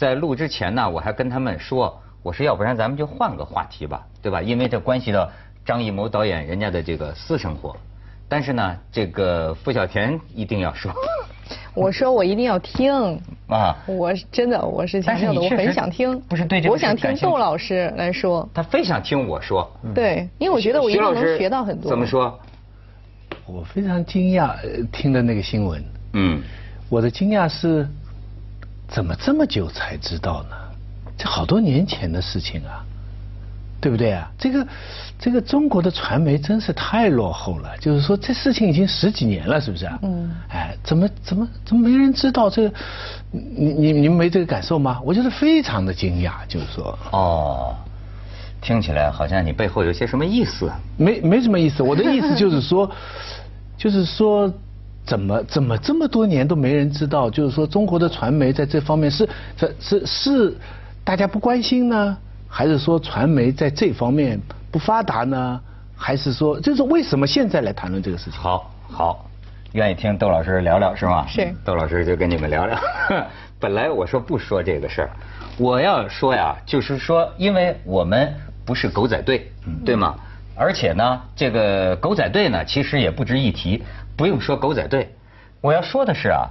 [0.00, 4.40] 在录之前呢，我还跟他们说，我说要不然咱们就换个话题吧，对吧？
[4.40, 5.30] 因为这关系到
[5.62, 7.76] 张艺谋导演人家的这个私生活。
[8.26, 10.90] 但是呢，这个付小田一定要说。
[11.74, 13.76] 我说我一定要听啊！
[13.86, 16.18] 我真的我是强调的，我很想听。
[16.20, 18.48] 不是对这个我想听窦老师来说。
[18.54, 19.70] 他非想听我说。
[19.94, 21.90] 对，因为我觉得我一定能学到很多。
[21.90, 22.40] 怎么说？
[23.44, 24.56] 我非常惊讶
[24.90, 25.84] 听的那个新闻。
[26.14, 26.42] 嗯。
[26.88, 27.86] 我的惊讶是，
[28.90, 30.56] 怎么这么久才知道呢？
[31.16, 32.84] 这好多年前的事情啊。
[33.82, 34.30] 对不对啊？
[34.36, 34.66] 这个，
[35.18, 37.74] 这个中国的传媒真是太落后了。
[37.78, 39.98] 就是说，这事情已经十几年了，是不是啊？
[40.02, 40.30] 嗯。
[40.50, 42.50] 哎，怎么怎么怎么没人知道？
[42.50, 42.70] 这，
[43.30, 45.00] 你你你们没这个感受吗？
[45.02, 46.98] 我觉得非常的惊讶，就是说。
[47.10, 47.74] 哦，
[48.60, 50.70] 听起来好像你背后有些什么意思？
[50.98, 51.82] 没没什么意思。
[51.82, 52.90] 我的意思就是说，
[53.78, 54.52] 就是说，
[55.04, 57.28] 怎么怎么这么多年都没人知道？
[57.30, 60.56] 就是说，中国的传媒在这方面是是是是
[61.02, 62.16] 大家不关心呢？
[62.48, 65.60] 还是说传媒在这方面不发达呢？
[65.96, 68.40] 还是说，就是为什么现在来谈论这个事情？
[68.40, 69.26] 好，好，
[69.72, 71.26] 愿意听窦老师聊聊是吗？
[71.26, 71.52] 是。
[71.64, 72.78] 窦老师就跟你们聊聊。
[73.60, 75.10] 本来我说不说这个事儿，
[75.58, 78.32] 我要说呀，就是说，因为我们
[78.64, 79.50] 不是狗仔队，
[79.84, 80.14] 对吗？
[80.56, 83.82] 而且呢，这个狗仔队呢，其实也不值一提，
[84.20, 85.14] 不用说狗仔队。
[85.62, 86.46] 我要说的是啊。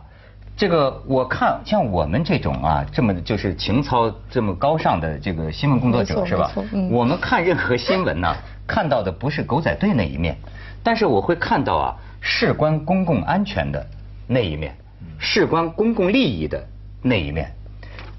[0.57, 6.51] 这个我看像我们这种啊，这么就是情操这么高尚的这个新闻工作者是吧？
[6.91, 8.35] 我们看任何新闻呢，
[8.67, 10.35] 看到的不是狗仔队那一面，
[10.83, 13.85] 但是我会看到啊，事关公共安全的
[14.27, 14.75] 那一面，
[15.17, 16.61] 事关公共利益的
[17.01, 17.49] 那一面。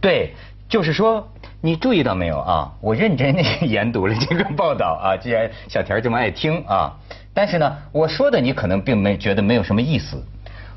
[0.00, 0.32] 对，
[0.70, 1.28] 就是说，
[1.60, 2.72] 你注意到没有啊？
[2.80, 6.96] 我认真的 研读了这个报道啊，既然小田这么爱听啊，
[7.34, 10.24] 但是呢，我说的你可能并没觉得没有什么意思。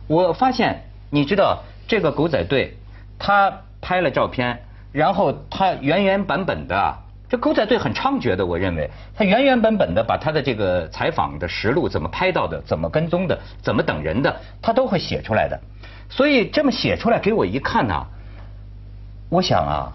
[0.08, 0.84] 我发现。
[1.16, 2.76] 你知道这个狗仔队，
[3.20, 4.60] 他拍了照片，
[4.92, 6.98] 然后他原原本本的，
[7.30, 15.60] 这狗仔队很猖獗的，我认为他原原本本的把他的这个采访的实录怎么拍到的，怎么跟踪的，怎么等人的，他都会写出来的。
[16.10, 18.04] 所以这么写出来给我一看呢，
[19.34, 19.92] 我想啊，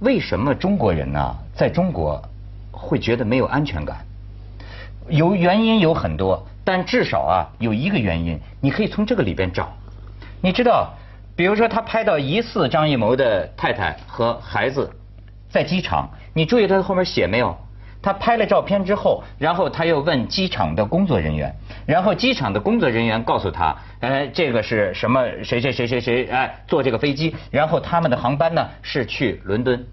[0.00, 2.22] 为什么中国人呢，在中国
[2.70, 4.04] 会觉得没有安全感？
[5.08, 9.70] 有原因有很多，但至少啊有一个原因，你可以从这个里边找。
[10.42, 10.90] 你知道，
[11.34, 14.90] 比如说他拍到疑似张艺谋的太太和孩子
[15.48, 17.56] 在机场，你注意他后面写没有？
[18.00, 21.54] 他拍了照片之后，然后他又问机场的工作人员，
[21.86, 25.24] 然后机场的工作人员告诉他，哎，这个是什么？
[25.42, 26.26] 谁谁谁谁谁？
[26.26, 29.86] 哎，坐这个飞机，然后他们的航班呢是去伦敦，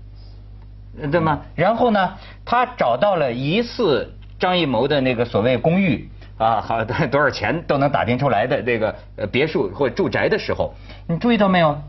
[1.11, 1.41] 对吗？
[1.55, 2.13] 然后呢，
[2.45, 6.09] 他找到了疑似张艺谋的那个所谓公寓。
[6.37, 8.93] 啊，好，多少钱都能打听出来的这个
[9.31, 10.73] 别墅或住宅的时候，
[11.07, 11.81] 你注意到没有？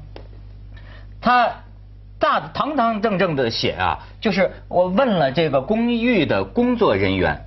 [1.20, 1.50] 他
[2.18, 7.38] 大堂堂正正的写啊，就是我问了这个公寓的工作人员，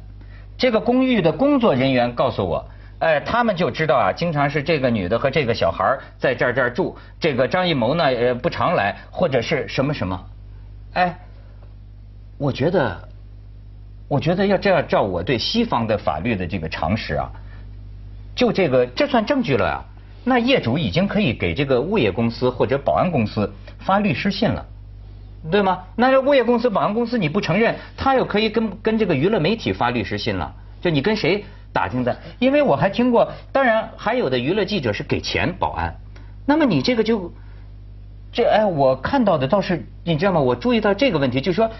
[0.57, 2.65] 这个公寓的工作人员告诉我，
[2.99, 10.25] 哎，他们就知道啊，经常是这个女的和这个小孩在这儿这儿住，这个张艺谋呢呃不常来，或者是什么什么，
[10.93, 11.17] 哎，
[12.37, 13.09] 我觉得。
[14.09, 17.29] 我觉得要这样照我对西方的法律的这个常识啊，
[18.33, 19.85] 就这个这算证据了呀？
[20.23, 24.65] 那业主已经可以给这个物业公司或者保安公司发律师信了，
[25.49, 25.79] 对吗？
[25.95, 30.53] 那物业公司、保安公司你不承认，他又可以跟跟这个娱乐媒体发律师信了。
[30.81, 31.43] 就你跟谁
[31.73, 32.17] 打听的？
[32.39, 35.95] 因为我还听过，当然还有的娱乐记者是给钱保安。
[36.45, 37.31] 那么你这个就
[38.31, 40.39] 这哎，我看到的倒是你知道吗？
[40.39, 41.71] 我注意到这个问题，就是说。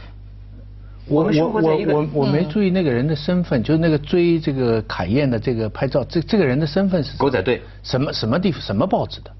[1.10, 9.32] 我我我我我没注意那个人的身份，就是那个追这个凯燕的这个拍照，这这个人的身份是狗仔队，什么什么地方什么报纸的？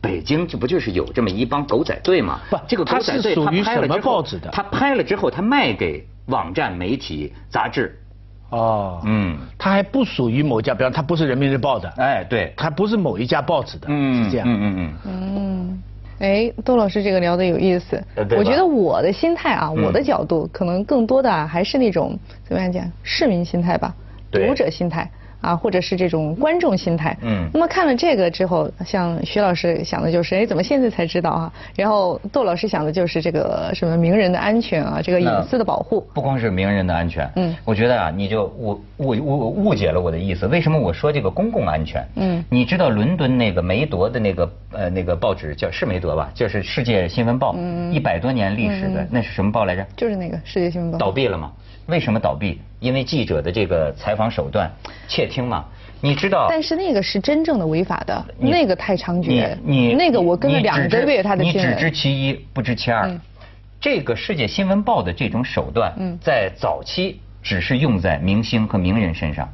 [0.00, 2.40] 北京这不就是有这么一帮狗仔队吗？
[2.50, 7.98] 不，这个狗仔队他拍了之后，他拍了之后他卖给网站、媒体、杂志。
[8.50, 14.94] 哦，嗯，他还不属于某家，比方他不是人民日报的，哎，对，他不是某一家报纸的，嗯是这样，嗯嗯嗯。
[15.06, 15.82] 嗯。
[16.18, 18.02] 哎，窦老师这个聊的有意思。
[18.36, 23.94] 我觉得我的心态啊，我的角度可能更多的啊还是那种怎么样讲，市民心态吧，
[24.30, 25.10] 读者心态。
[25.44, 27.16] 啊，或者是这种观众心态。
[27.22, 27.48] 嗯。
[27.52, 31.52] 那么看了这个之后，像徐老师想的就是，哎，怎么现在才知道啊？
[31.76, 36.00] 然后窦老师想的就是这个什么名人的安全啊，这个隐私的保护。
[36.14, 37.30] 不光是名人的安全。
[37.36, 37.54] 嗯。
[37.64, 40.46] 我觉得啊，你就我我我误解了我的意思。
[40.46, 42.02] 为什么我说这个公共安全？
[42.16, 42.44] 嗯。
[42.48, 46.30] 你知道伦敦那个梅铎的那个呃那个报纸叫是梅铎吧？
[46.34, 47.54] 就是《世界新闻报》，
[47.92, 49.86] 一百多年历史的，那是什么报来着？
[49.96, 50.98] 就是那个《世界新闻报》。
[51.00, 51.52] 倒闭了吗？
[51.86, 52.60] 为什么倒闭？
[52.80, 54.70] 因为记者的这个采访手段
[55.08, 55.64] 窃听嘛。
[56.00, 56.48] 你知道？
[56.50, 59.56] 但是那个是真正的违法的，那个太猖獗。
[59.64, 61.70] 你那个我跟了两个月他的新闻。
[61.70, 63.10] 你只知其一，不知其二。
[63.80, 69.48] 这个世界新闻报的这种手段，在早期只是用在明星和名人身上，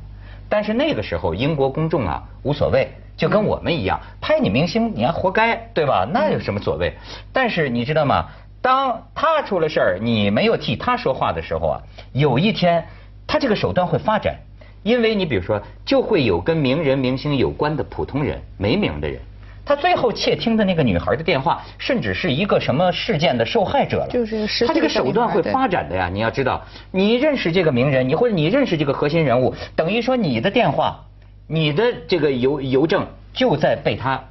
[0.49, 6.05] 但是那个时候英国公众啊无所谓，就跟我们一样，拍你明星你还活该，对吧？
[6.12, 6.93] 那有什么所谓？
[7.32, 8.27] 但是你知道吗？
[8.62, 11.81] 当他出了事儿，你没有替他说话的时候啊，
[12.12, 12.85] 有一天
[13.27, 14.37] 他这个手段会发展，
[14.83, 19.19] 因为你比如说，就会有跟名人明星有关的普通人、没名的人。
[19.65, 24.09] 他最后窃听的那个女孩的电话，甚至是一个什么事件的受害者了。
[24.11, 26.09] 就是他这个手段会发展的呀！
[26.13, 26.61] 你要知道，
[26.91, 31.05] 你认识这个名人，你或者你认识这个核心人物，等于说你的电话、
[31.47, 34.25] 你的这个邮邮政就在被他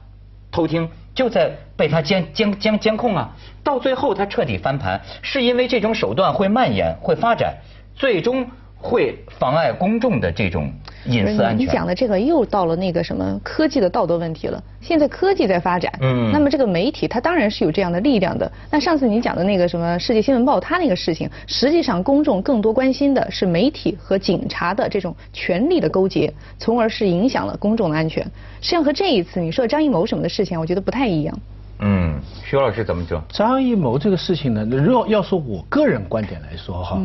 [0.52, 3.36] 偷听，就在被他监监监监控啊！
[3.62, 7.58] 到最后他彻底翻盘，是因为这种手段会蔓延、会发展，
[7.94, 8.50] 最终。
[8.82, 10.72] 会妨碍公众的这种
[11.06, 11.58] 隐私安全。
[11.58, 14.64] 你讲的这个又到了那个什么科技的道德问题了。
[14.80, 18.50] 现在科技在发展，嗯，那么这个媒体它当然是有这样的力量的。
[18.72, 28.24] 那上次你讲的那个什么世界新闻报，它那个事情，实际上公众更多关心的是媒体和警察的这种权力的勾结，从而是影响了公众的安全。
[28.62, 31.38] 实际上和这一次你说张艺谋什么的事情，我觉得不太一样。
[31.82, 33.22] 嗯，徐老师怎么说？
[33.30, 37.02] 张艺谋这个事情呢，如果要说我个人观点来说哈。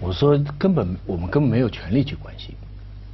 [0.00, 2.54] 我说根本我们根本没有权利去关心，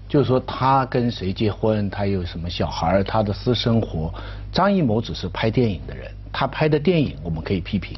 [0.09, 4.13] 就是说他跟谁结婚，他有什么小孩，他的私生活。
[4.53, 7.97] 张艺谋只是拍电影的人，他拍的电影我们可以批评，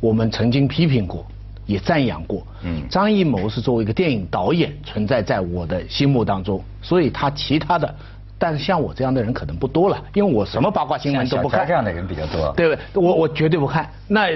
[0.00, 1.24] 我们曾经批评过，
[1.66, 2.44] 也赞扬过。
[2.62, 7.94] 嗯，张艺谋是作为一个电影导演存在在我的心目当中，所以他其他的，
[8.38, 11.64] 但是像我这样的人可能不多了，因为我什么八卦新闻都不看。
[11.66, 12.52] 这样的人比较多。
[12.56, 13.02] 对不对？
[13.02, 13.88] 我我绝对不看。
[14.08, 14.28] 那。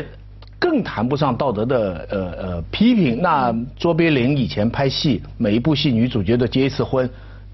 [0.61, 3.21] 更谈不上道德的呃呃批评。
[3.21, 7.09] 那卓别林以前拍戏，每一部戏女主角都结一次婚，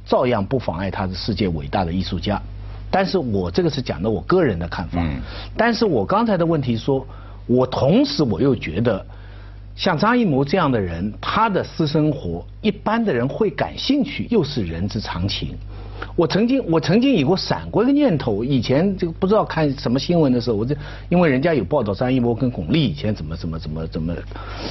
[0.04, 2.42] 照样不妨碍他是世界伟大的艺术家。
[2.90, 5.00] 但是我这个是讲的我个人的看法。
[5.00, 5.20] 嗯。
[5.56, 7.06] 但是我刚才的问题说，
[7.46, 9.06] 我同时我又觉得，
[9.76, 15.54] 像张艺谋这样的人，他的私生活一般的人会感兴趣，又是人之常情。
[16.14, 20.74] 我曾经，我曾经有过闪过一个念头，以前这个不知道看什么新闻的时候，我就
[21.08, 24.14] 因为人家有报道张艺谋跟巩俐以前怎么怎么怎么怎么，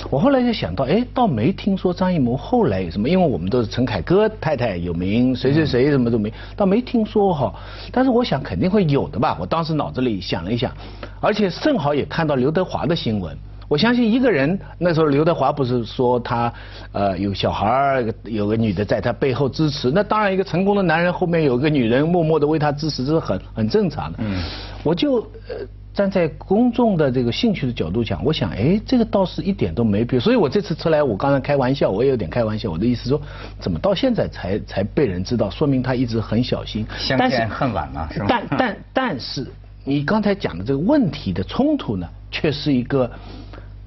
[0.10, 7.54] 我后来就想到，哎，倒没听说张艺谋后来有什么，因为我们都是陈凯歌太太有名，谁谁谁什么都没，倒没听说哈。
[7.92, 10.72] 但是我想肯定会有的吧，我当时脑子里想了一想，
[11.20, 13.36] 而且正好也看到刘德华的新闻。
[13.68, 16.54] 我相信一个人那时候刘德华不是说他
[16.92, 24.20] 呃有小孩儿有个女的在他背后支持，那当然一个成功的男人后面有个女人默默的为他支持，这是很很正常的。
[24.22, 24.44] 嗯，
[24.84, 25.16] 我就
[25.50, 30.20] 呃站在公众的这个兴趣的角度讲，我想哎这个倒是一点都没必要。
[30.20, 33.20] 所以我这次出来，我刚才开玩笑，我也有点开玩笑，我的意思说
[33.60, 36.86] 怎么到现在才才被人知道，说明他一直很小心。
[36.98, 38.26] 相见恨晚了，是吧？
[38.30, 39.48] 但但但是
[39.84, 43.10] 你刚才讲的这个问题的冲突呢，却是一个。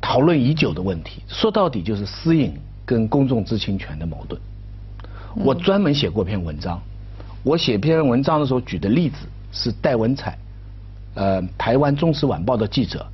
[0.00, 2.54] 讨论已久的问题，说到底就是私隐
[2.86, 4.40] 跟公众知情权的矛盾。
[5.34, 6.80] 我专门写过篇文章，
[7.42, 9.16] 我写篇文章的时候举的例子
[9.52, 10.36] 是戴文彩，
[11.14, 13.06] 呃，台湾中时晚报的记者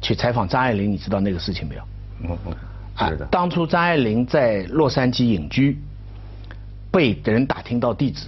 [0.00, 1.82] 去采访张爱玲，你知道那个事情没有？
[2.22, 3.26] 嗯嗯，是的。
[3.26, 5.78] 当初张爱玲在洛杉矶隐居，
[6.90, 8.26] 被人打听到地址，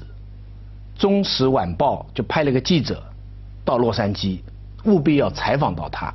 [0.97, 3.03] 中时晚报就派了个记者
[3.65, 4.39] 到洛杉矶，
[4.85, 6.15] 务必要采访到她。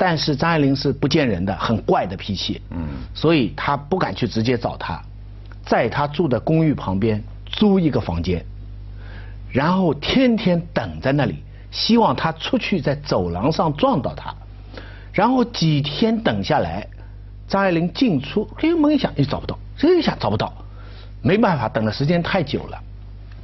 [0.00, 5.02] 但是张爱玲是不见人的，很怪的脾气，嗯，所以他不敢去直接找他，
[5.66, 8.44] 在他住的公寓旁边租一个房间，
[9.50, 14.32] 然后天天等在那里，希望他出去在走廊上撞到他，
[15.12, 16.86] 然后几天等下来，
[17.48, 20.54] 张爱玲进出，哎门一响又找不到，这一下找不到，
[21.22, 22.78] 没办法，等的时间太久了，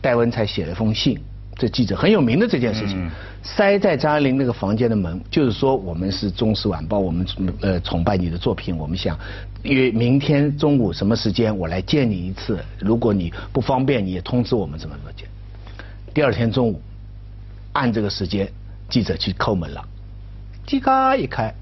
[0.01, 1.19] 戴文才写了封信。
[1.57, 3.09] 这记者很有名的这件事情，
[3.45, 7.25] 塞在张爱玲那个房间的门，就是说我们是《中时晚报》，我们
[7.61, 9.17] 呃崇拜你的作品，我们想
[9.63, 15.29] 约明天中午什么时间我来见你一次，如果你不方便，你也通知我们怎么怎么见。
[16.13, 16.83] 第二天中午，
[17.73, 18.51] 按这个时间，
[18.89, 19.85] 记者去叩门了，
[20.67, 21.55] 叽嘎一开，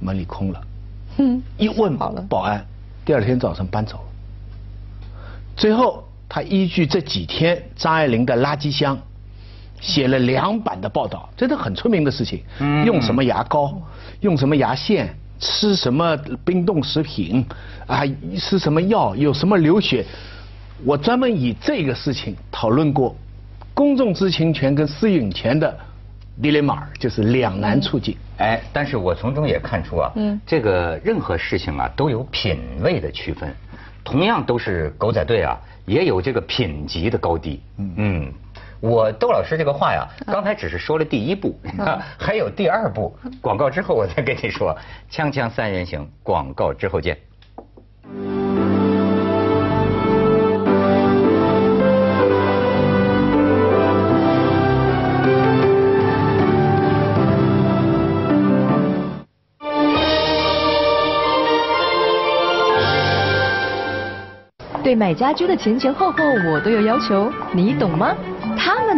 [0.00, 0.60] 门里空了，
[1.18, 2.66] 嗯，一问保安，
[3.04, 4.04] 第二天早上搬走了。
[5.56, 8.98] 最后他依据这几天张爱玲的垃圾箱。
[9.80, 12.42] 写了两版的报道，这都很出名的事情。
[12.84, 13.80] 用什么牙膏，
[14.20, 17.44] 用什么牙线，吃什么冰冻食品，
[17.86, 18.02] 啊，
[18.38, 20.04] 吃什么药，有什么流血。
[20.84, 23.14] 我专门以这个事情讨论过
[23.74, 25.78] 公众知情权跟私隐权的
[26.42, 28.16] dilemma，就是两难处境。
[28.38, 30.12] 哎，但是我从中也看出啊，
[30.46, 33.54] 这个任何事情啊都有品位的区分。
[34.02, 37.60] 同样都是狗仔队啊，也有这个品级的高低。
[37.76, 38.32] 嗯，
[38.80, 41.54] 我窦老师这个话呀，刚才只是说了第一步，
[42.18, 43.14] 还有第二步。
[43.42, 44.74] 广告之后我再跟你说，
[45.10, 47.18] 锵锵三人行，广告之后见。
[64.82, 68.16] 对买家居的前前后后我都有要求，你懂吗？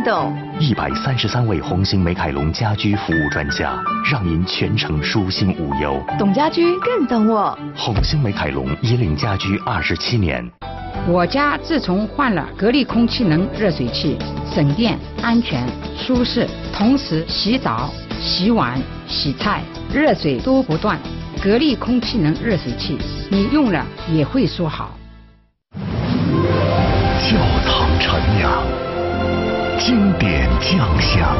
[0.03, 0.37] 他们懂。
[0.59, 6.03] 一百三十三位红星美凯龙家居服务专家，让您全程舒心无忧。
[6.19, 7.57] 懂家居更懂我。
[7.77, 10.45] 红星美凯龙引领家居二十七年。
[11.07, 14.17] 我家自从换了格力空气能热水器，
[14.53, 15.67] 省电、安全、
[15.97, 20.99] 舒适，同时洗澡、洗碗、洗菜，热水都不断。
[21.43, 22.97] 格力空气能热水器，
[23.31, 24.97] 你用了也会说好。
[25.75, 28.63] 窖藏陈酿，
[29.79, 31.37] 经典酱香，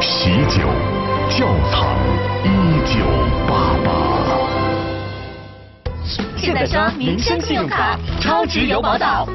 [0.00, 0.66] 喜酒
[1.30, 1.96] 窖藏
[2.44, 2.48] 一
[2.84, 3.04] 九
[3.46, 3.88] 八八。
[6.36, 9.28] 现在刷民生信用卡，超值有宝岛，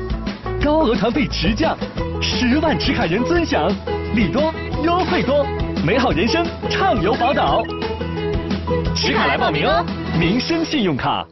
[0.64, 1.78] 高额团费直降，
[2.22, 3.70] 十万持卡人尊享，
[4.14, 4.54] 礼多
[4.84, 5.46] 优惠多，
[5.86, 7.64] 美好人生畅游宝岛。
[8.96, 9.86] 持卡来报名哦，
[10.20, 11.26] 民生信用卡。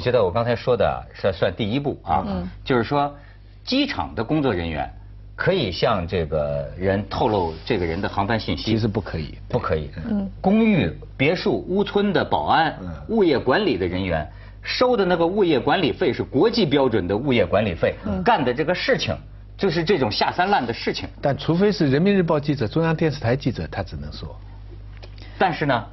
[0.00, 2.24] 你觉得我刚才说的是算第一步啊，
[2.64, 3.14] 就是说，
[3.62, 4.90] 机场的工作人员
[5.36, 8.64] 可以向这个人透露这个人的航班信息。
[8.64, 9.90] 其实不可以，不可以。
[10.08, 10.26] 嗯。
[10.40, 12.74] 公寓、别墅、屋村的保安、
[13.08, 14.26] 物业管理的人员
[14.62, 19.14] 收的那个物业管理费是国际标准的物业管理费，干的这个事情
[19.58, 21.06] 就是这种下三滥的事情。
[21.20, 24.34] 但除非是人民日报记者、中央电视台记者，他只能说。
[25.36, 25.84] 但是呢？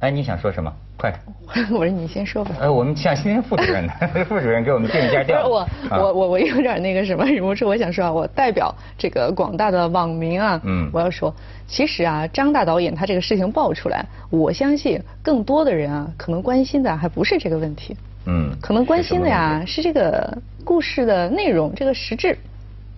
[0.00, 0.72] 哎，你想说什么？
[0.96, 1.12] 快！
[1.70, 2.52] 我说你先说吧。
[2.60, 3.92] 呃，我们向新副主任呢，
[4.28, 5.42] 副主任给我们定一下调。
[5.42, 11.34] 不是我我我我有点那个什么，我说我想说啊，我代表这个广大的网民啊，嗯，我要说，
[11.66, 17.96] 其实啊，张大导演他这个事情爆出来，我相信更多的人啊，可能关心的还不是这个问题，
[18.26, 22.38] 嗯，可能关心的呀是这个故事的内容，这个实质。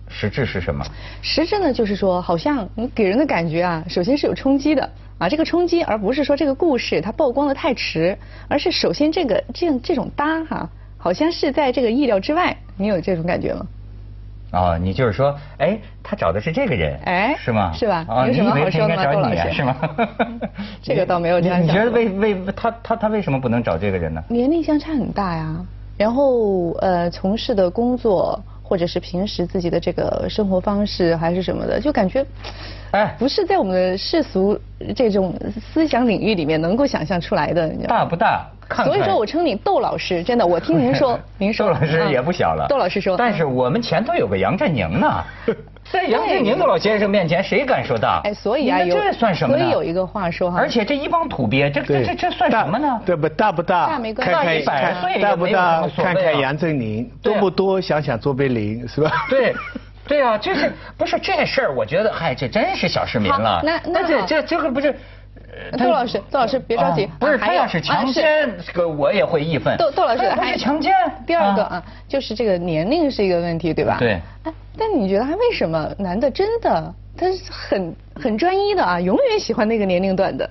[0.07, 0.85] 实质是什么？
[1.21, 4.89] 实质呢，就是说，好像你给人的感觉啊，首先是有冲击的。
[5.17, 8.17] 啊，这个冲击，而不是说这个故事它曝光的太迟，
[8.49, 13.65] 而是首先这个这这种搭哈，好像是在这个意料之外，你有这种感觉吗？
[14.51, 17.71] 哦，你就是说，哎，他找的是这个人，哎，是吗？
[17.73, 18.05] 是吧？
[18.09, 19.05] 啊有什么好说的吗？
[19.05, 19.75] 窦老师，是吗？
[20.83, 21.67] 这个倒没有这样想。
[21.67, 24.21] 你觉得为为他他他为什么不能找这个人呢？
[24.27, 25.65] 年龄相差很大呀，
[25.97, 28.37] 然后呃，从事的工作。
[28.67, 32.25] 或者是平时自己的这个生活方式还是什么的，就感觉，
[32.95, 34.57] 哎，不是在我们的世俗
[34.95, 35.33] 这种
[35.73, 37.67] 思想领域里面能够想象出来的。
[37.87, 38.45] 大不大？
[38.83, 41.67] 所以说我称你窦老师，真的，我听您说， 您说。
[41.67, 42.65] 窦老师也不小了。
[42.69, 43.17] 窦老师说。
[43.17, 45.23] 但是我们前头有个杨振宁呢。
[45.91, 48.21] 在杨振宁老先生面前，谁敢说大？
[48.23, 49.61] 哎，所以啊，这算什么呢？
[49.61, 50.57] 所以有一个话说哈。
[50.57, 52.99] 而且这一帮土鳖，这这这这算什么呢？
[53.05, 53.85] 对不大不大？
[53.87, 54.65] 大没关系。
[54.65, 55.87] 看看大不大？
[55.95, 57.79] 看看杨振宁多不多？
[57.79, 59.11] 想想卓别林是吧？
[59.29, 59.53] 对，
[60.07, 61.73] 对啊，就是不是这事儿？
[61.73, 63.61] 我觉得，嗨，这真是小市民了。
[63.63, 64.95] 那那这这这个不是？
[65.77, 67.09] 窦老师，窦老师别着急。
[67.17, 69.77] 不是他要是强奸，这个我也会义愤。
[69.77, 70.93] 窦窦老师，还是强奸。
[71.25, 73.95] 第二个啊，就是这个年龄是一个问题，对吧？
[73.97, 74.19] 对。
[74.77, 78.99] 但你觉得他为什么男的真的他是很很专一的啊？
[78.99, 80.49] 永远喜欢那个年龄段的，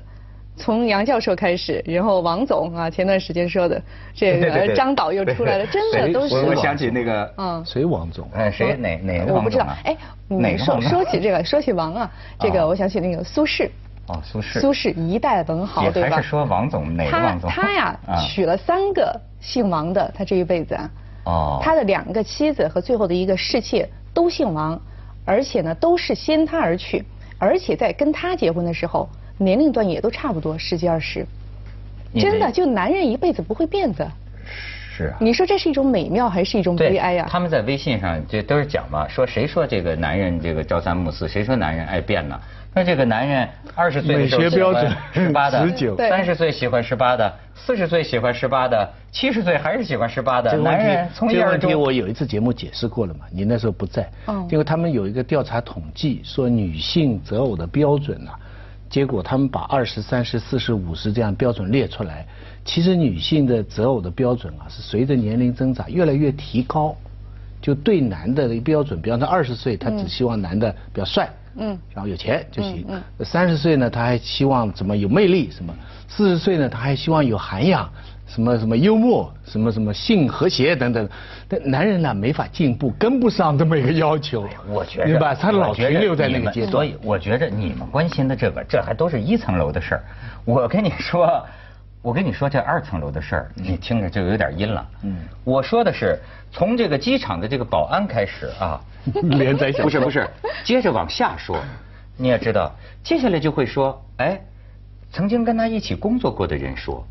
[0.56, 3.80] 从杨教授开始，然后王总啊，前段时间说的
[4.14, 6.34] 这个 张导又出来了，真的都是。
[6.36, 8.28] 我想起那个嗯，谁王总？
[8.34, 9.66] 哎，谁哪哪个我不知道。
[9.84, 9.96] 哎，
[10.28, 13.68] 你说说起这个， 说起王啊，这个我想起那个苏轼。
[14.06, 14.60] 哦，苏轼。
[14.60, 16.16] 苏轼一代文豪，对吧？
[16.16, 17.50] 还是说王总哪个王总？
[17.50, 20.90] 他他呀， 娶了三个姓王的，他这一辈子啊。
[21.24, 21.60] 哦。
[21.62, 23.88] 他的两个妻子和最后的一个侍妾。
[24.14, 24.80] 都姓王，
[25.24, 27.04] 而且呢都是先他而去，
[27.36, 31.26] 而且在跟他结婚的时候，年龄段也都差不多十几二十，
[32.14, 34.10] 真的就男人一辈子不会变的。
[34.96, 35.16] 是啊。
[35.20, 37.26] 你说这是一种美妙还是一种悲哀呀？
[37.28, 42.40] 他们在微信上这都是讲嘛，说谁说这个男人这个朝三暮四，谁说男人爱变呢？
[42.76, 45.58] 那这个男人二十岁的时候喜欢十八的，
[45.96, 50.56] 三十岁喜欢十八的，四十岁喜欢十八的，七十岁还是喜欢十八的。
[50.56, 54.10] 男人从这个问题我有一次节目解释过了嘛，你那时候不在。
[54.26, 54.44] 嗯。
[54.50, 58.34] 因为他们有一个调查统计，说女性择偶的标准啊，
[58.94, 62.24] 结果他们把二十三十四十五十这样标准列出来，
[62.64, 66.94] 其实女性的择偶的标准啊，是随着年龄增长越来越提高。
[67.60, 72.84] 就对男的的标准，比方说二十岁，他只希望男的比较帅，嗯，然后有钱就行。
[72.88, 75.74] 嗯，三十岁呢，他还希望怎么有魅力什么？
[76.06, 77.90] 四十岁呢，他还希望有涵养。
[78.34, 81.08] 什么什么幽默，什么什么性和谐等等，
[81.46, 84.48] 但男人呢没法进步，跟不上这么一个要求。
[84.66, 85.32] 我觉得，吧？
[85.32, 86.72] 他老停留在那个阶段。
[86.72, 90.04] 所以我觉得你们关心的这个，这还都是一层楼的事儿。
[90.44, 91.46] 我跟你说，
[92.02, 94.84] 我跟你说这二层楼的事儿，你听着就有点阴了。
[95.02, 96.18] 嗯，我说的是
[96.50, 98.80] 从这个机场的这个保安开始啊，
[99.22, 100.28] 连在不是不是，
[100.64, 101.56] 接着往下说，
[102.16, 102.74] 你也知道，
[103.04, 104.40] 接下来就会说，哎，
[105.12, 107.06] 曾经跟他一起工作过的人说。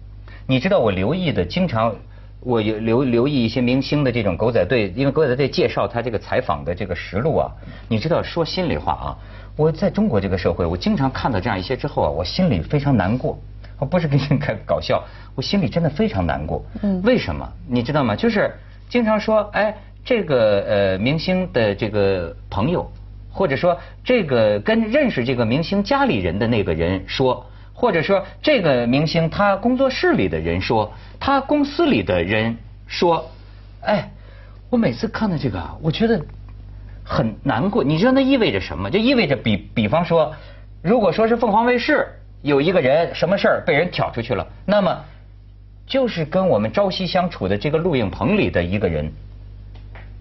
[0.45, 1.95] 你知道我留意的，经常
[2.41, 7.49] 我有留留意一些明星的这种狗仔队，因为狗仔队介绍他这个采访的这个实录啊。
[7.87, 9.15] 你知道说心里话啊，
[9.55, 13.39] 我在中国这个社会，我经常看到这样一些之后啊，我心里非常难过。
[13.79, 15.01] 我不是跟你开搞笑，
[15.33, 16.63] 我心里真的非常难过。
[16.81, 17.01] 嗯。
[17.03, 17.49] 为什么？
[17.67, 18.13] 你知道吗？
[18.13, 18.53] 就是
[18.89, 19.73] 经常说，哎，
[20.03, 22.91] 这个呃明星的这个朋友，
[23.31, 27.45] 或者说这个跟认识这个明星家里人的那个人说。
[27.75, 32.55] 或者说，这个明星他工作室里的人说，他公司里的人
[32.87, 33.29] 说，
[33.81, 34.11] 哎，
[34.69, 36.23] 我每次看到这个，我觉得
[37.03, 37.83] 很难过。
[37.83, 38.89] 你知道那意味着什么？
[38.91, 40.33] 就意味着比比方说，
[40.81, 42.07] 如果说是凤凰卫视
[42.43, 45.03] 有一个人什么事儿被人挑出去了，那么
[45.87, 49.11] 就是跟我们朝夕相处的这个录影棚里的一个人，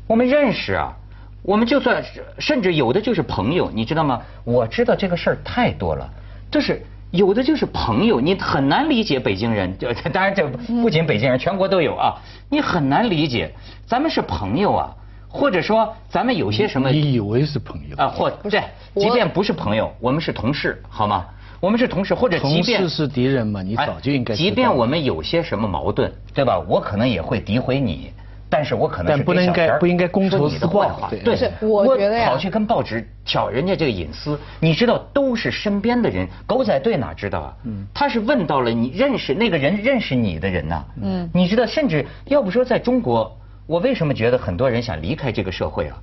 [0.08, 0.96] 我们认识啊，
[1.42, 2.02] 我们就算
[2.38, 4.22] 甚至有的就是朋友，你知道吗？
[4.42, 6.10] 我知道这个事儿太多了，
[6.50, 6.82] 就是。
[7.12, 9.78] 有的就是朋友，你很难理解北京人。
[9.78, 10.46] 就 当然这
[10.82, 12.14] 不仅北京人，全国都有啊。
[12.48, 13.52] 你很难理解，
[13.86, 14.90] 咱们是朋友啊，
[15.28, 16.90] 或者说咱们有些什么？
[16.90, 18.08] 你以为是朋友啊？
[18.08, 18.62] 或对，
[18.96, 21.24] 即便不是朋友，我们是同事，好吗？
[21.60, 23.62] 我们是同事，或者即便同事是敌人嘛？
[23.62, 24.34] 你早就应该。
[24.34, 26.58] 即便我们有些什么矛盾，对吧？
[26.66, 28.10] 我可能也会诋毁你。
[28.52, 37.56] 但是我可能是不应该不应该公仇私报对，对，我觉得呀，跑去跟报纸挑人家这个隐私，你知道都是身边的人，狗仔队哪知道啊？
[37.64, 40.84] 嗯，他是问到了你认识那个人认识你的人呐。
[41.00, 43.34] 嗯，你知道，甚至要不说在中国，
[43.66, 45.96] 我为什么觉得很多人想离开这个社会啊？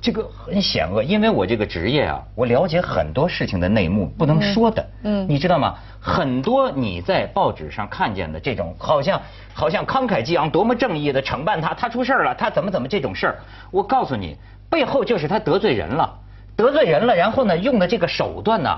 [0.00, 4.86] 这个很险恶，因为我这个职业啊，我了解很多事情的内幕，不能说的。
[5.02, 5.74] 嗯，你知道吗？
[6.00, 9.20] 很多你在报纸上看见的这种，好像
[9.52, 13.38] 好像慷慨激昂、多么正义的惩办他，他出事了，他怎么怎么这种事儿，
[13.70, 14.36] 我告诉你，
[14.70, 16.18] 背后就是他得罪人了，
[16.56, 18.70] 得罪人了，然后呢，用的这个手段呢，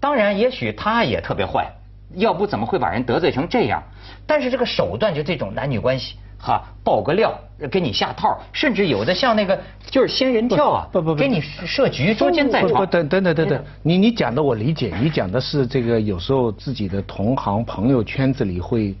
[0.00, 1.70] 当然也许他也特别坏，
[2.14, 3.80] 要不怎么会把人得罪成这样？
[4.26, 6.16] 但是这个手段就这种男女关系。
[6.38, 7.36] 哈，爆个料，
[7.70, 9.58] 给你下套，甚至有的像那个
[9.90, 12.86] 就是仙人跳啊，不不不，给你设局，捉奸在床。
[12.86, 18.94] 等等等等等，你你讲的我理解，你讲的是这个有时候自己的同行朋友圈子里会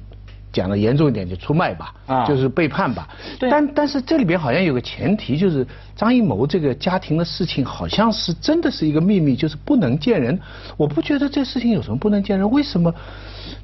[0.52, 3.08] 讲的严重一点就出卖吧，啊，就是背叛吧。
[3.38, 3.48] 对。
[3.48, 10.36] 但但是这里边好像有个前提，就是张艺谋这个家庭的事情好像是真的是一个秘密，就是不能见人。
[10.76, 12.92] 我不觉得这事情有什么不能见人，为什么？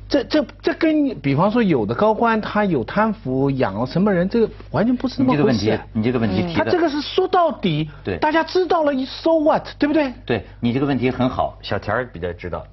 [0.08, 5.80] 这这这跟比方说有的高官他有贪腐养了什么人，这个完全不是那么回事。
[5.92, 10.12] 你这个问题，你这个问题提的，他这个是说到底，对，大家知道了，so what，对不对？
[10.26, 12.64] 对你这个问题很好，小田比较知道。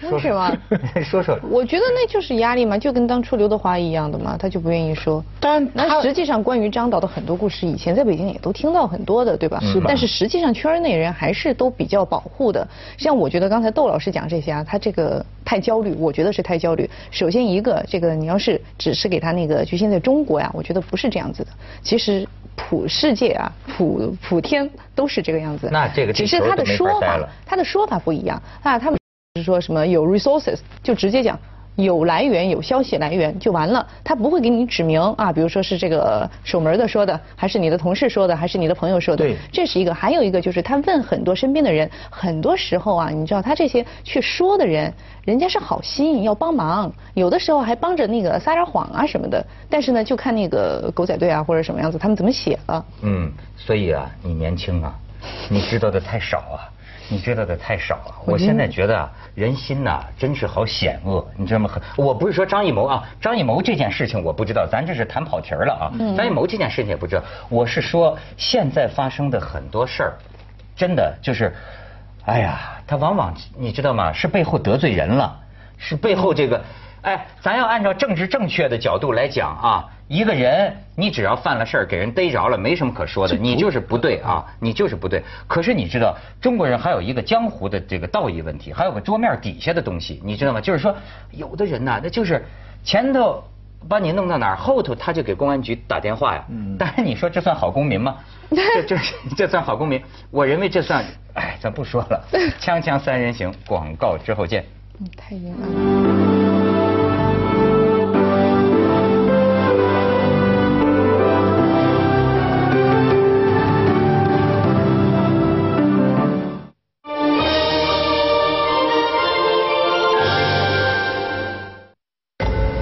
[0.00, 0.56] 说什么？
[1.02, 1.38] 说说。
[1.50, 5.24] 我觉得那就是压力嘛，就跟当初刘德华一样的嘛，他就不愿意说。
[5.40, 9.58] 但那实际上关于张导的很多故事，以前在北京也都听到很多的，对吧？
[9.60, 12.66] 是但是实际上圈内人还是都比较保护的。
[12.98, 16.88] 像我觉得刚才窦老师讲这些啊，他这个太焦虑，我觉得是太焦虑。
[17.10, 21.50] 首先一个，这个你要是只是给他那个局限在中国呀，我觉得不是这样子的。
[21.82, 22.26] 其实
[22.56, 25.68] 普世界啊，普普天都是这个样子。
[25.72, 28.98] 那这个只是他的说法，他的说法不一样啊，他们。
[29.36, 31.36] 是说什么有 resources 就直接讲
[31.74, 39.92] 有来源有消息来源就完了，他不会给你指明啊，比如说是这个守门的说的，还是你的同事说的，还是你的朋友说的，对，这是一个。
[39.92, 44.94] 还有一个就是他问很多身边的人，很多时候啊，你知道他这些去说的人，
[45.24, 52.86] 人家是好心要帮忙，有的时候还帮着那个撒点谎啊什么的，但是呢，就看那个狗仔队啊或者什么样子，他们怎么写了。
[53.02, 54.94] 嗯，所以啊，你年轻啊，
[55.50, 56.70] 你知道的太少啊。
[57.08, 61.70] 你知道的太少了，我现在觉得啊，人心呐，真是好险恶，你知道吗？
[61.96, 65.84] 我不是说张艺谋啊，张艺谋这件事情我不知道，咱这是谈跑题儿了啊。
[66.16, 70.12] 张艺谋这件事情也不知道，我是说现在发生的很多事儿，
[70.74, 71.54] 真的就是，
[72.24, 74.12] 哎呀，他往往你知道吗？
[74.12, 75.36] 是背后得罪人了，
[75.76, 76.62] 是背后这个。
[77.02, 85.22] 哎，咱要按照政治正确的角度来讲啊，一个人你只要犯了事儿，给人逮着了，没什么可说的，你就是不对啊，你就是不对。
[85.46, 90.60] 可是你知道，中国人还有一个江湖的这个道义问题，还有个桌面底下的东西，你知道吗？
[90.60, 90.94] 就是说，
[91.30, 92.44] 有的人呐，那就是
[92.84, 93.42] 前头
[93.88, 96.44] 把你弄到哪儿，后头他就给公安局打电话呀。
[96.50, 96.76] 嗯。
[96.78, 98.16] 但是你说这算好公民吗？
[98.50, 98.96] 这这
[99.36, 100.00] 这算好公民？
[100.30, 102.22] 我认为这算，哎，咱不说了。
[102.60, 104.64] 锵锵三人行，广告之后见。
[105.00, 106.33] 嗯，太冤了。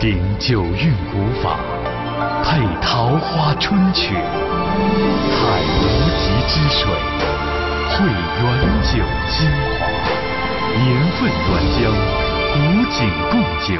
[0.02, 1.60] 九韵古法，
[2.42, 4.18] 配桃花春曲，采
[5.78, 5.80] 无
[6.18, 6.90] 极之水，
[7.88, 8.02] 汇
[8.42, 8.42] 原
[8.82, 8.98] 酒
[9.30, 9.46] 精
[9.78, 9.86] 华，
[10.74, 11.78] 年份原浆，
[12.52, 12.58] 古
[12.90, 12.98] 井
[13.30, 13.32] 贡
[13.64, 13.70] 酒。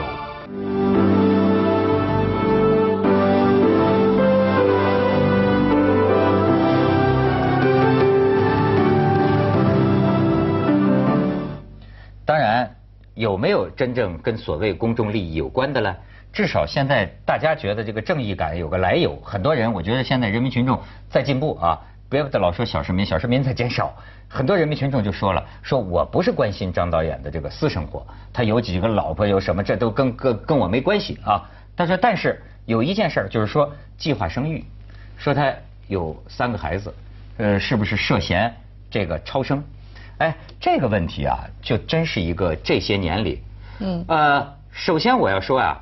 [12.24, 12.70] 当然，
[13.14, 15.92] 有没有真正跟所谓公众利益有关的呢？
[16.32, 23.94] 至少现在大家觉得这个正义感有个来由，很多人我觉得现在人民群众在进步啊，别的老说小市民，小市民在减少，
[24.28, 31.48] 很多人民群众就说了，说我不是关心张导演的这个私生活，他有几个老婆有什么，这都跟跟跟我没关系啊。
[31.76, 34.64] 他说，但是有一件事儿就是说计划生育，
[35.18, 35.52] 说他
[35.88, 36.94] 有三个孩子，
[37.36, 38.54] 呃，是不是涉嫌
[38.90, 39.62] 这个超生？
[40.16, 43.42] 哎，这个问题啊，就真是一个这些年里，
[43.80, 45.78] 嗯，呃，首先我要说啊。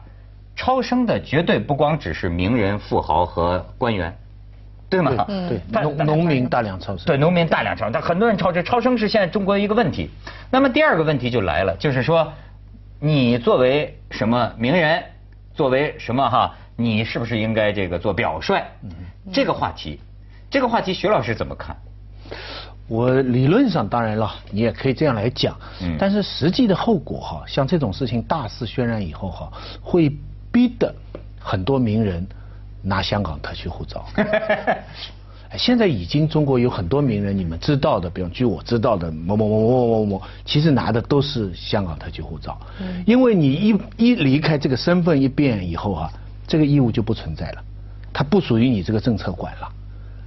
[0.61, 4.14] 超生的绝对不光只是名人、富豪和官员，
[4.90, 5.25] 对吗？
[5.27, 7.07] 对，农农民大量超生。
[7.07, 10.11] 对，农民大量超生，但很多人超生，超生是现在中国一个问题。
[10.51, 12.31] 那么第二个问题就来了，就是说，
[12.99, 15.03] 你作为什么名人，
[15.55, 18.62] 作为什么哈，你是不是应该这个做表率？
[19.33, 19.99] 这个话题，
[20.51, 21.75] 这个话题，徐老师怎么看？
[22.87, 25.57] 我理论上当然了，你也可以这样来讲。
[25.81, 25.96] 嗯。
[25.99, 30.12] 但是实际的后果哈，像这种事情大肆渲染以后哈，会。
[30.53, 30.95] 逼的
[31.39, 32.27] 很多名人
[32.83, 34.05] 拿香港特区护照。
[35.59, 42.57] 现在已经中国有很多名人，你们知道的，比方据我知道的某某某某某某，其实拿的都是香港特区护照。
[43.05, 46.13] 因为你一一离开这个身份一变以后啊，
[46.47, 47.65] 这个义务就不存在了，
[48.13, 49.69] 它不属于你这个政策管了，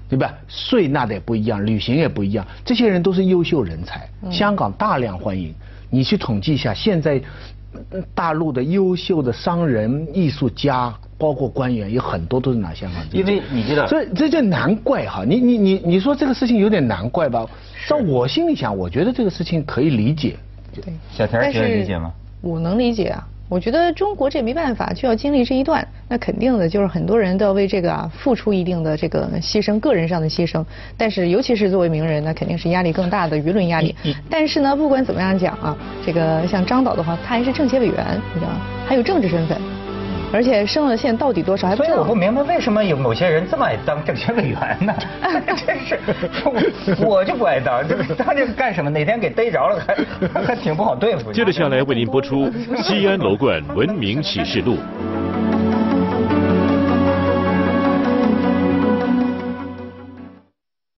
[0.10, 0.34] 对吧？
[0.50, 5.56] 税纳的也不一样，旅行也不一样，这些人都是优秀人才，香港大量欢迎。
[5.90, 7.22] 你去统计一下，现在。
[8.14, 13.04] 大陆的优秀的商人、艺术家，包括官员，有很多都是拿香港。
[13.12, 15.24] 因为你知道，所以这就难怪哈。
[15.28, 17.46] 你你你你说这个事情有点难怪吧？
[17.88, 20.36] 在我心里想，我觉得这个事情可以理解。
[20.74, 22.12] 对，小田儿理解吗？
[22.42, 23.28] 我能理解啊。
[23.54, 30.66] 我觉得中国这没办法，就要经历这一段，那肯定的就是很多人都要为这个啊付出一定的这个牺牲，个人上的牺牲。
[30.98, 33.96] 但是尤其是作为名人，那肯定是压力更大的舆论压力。
[34.28, 38.60] 但是呢，不管怎么样讲啊，这个像张导的话，他还是政协委员，你知道吗？
[38.88, 39.56] 还有政治身份。
[40.34, 41.96] 而且生了线到底多少还不知道。
[41.96, 44.94] 所以我不明白为什么有某些人这么爱当政协委员呢？
[45.66, 46.00] 真是，
[47.06, 48.90] 我就不爱当，就是他这个干什么？
[48.90, 49.80] 哪天给逮着了
[50.34, 51.32] 还还挺不好对付。
[51.32, 52.48] 接着下来为您播出
[52.84, 54.76] 《西安楼冠文明启示录》。